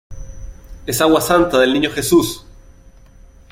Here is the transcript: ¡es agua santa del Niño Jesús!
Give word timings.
¡es 0.87 0.99
agua 0.99 1.21
santa 1.21 1.59
del 1.59 1.73
Niño 1.73 1.91
Jesús! 1.91 2.43